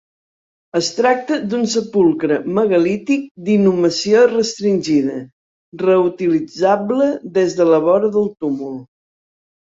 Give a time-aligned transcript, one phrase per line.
[0.77, 5.19] Es tracta d'un sepulcre megalític d'inhumació restringida,
[5.85, 8.75] reutilitzable des de la vora del túmul.